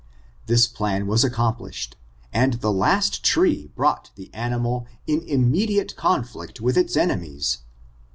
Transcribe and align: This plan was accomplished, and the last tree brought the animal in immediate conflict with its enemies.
This 0.47 0.65
plan 0.65 1.05
was 1.05 1.23
accomplished, 1.23 1.95
and 2.33 2.53
the 2.55 2.71
last 2.73 3.23
tree 3.23 3.67
brought 3.75 4.09
the 4.15 4.33
animal 4.33 4.87
in 5.05 5.21
immediate 5.27 5.95
conflict 5.95 6.59
with 6.59 6.75
its 6.75 6.97
enemies. 6.97 7.59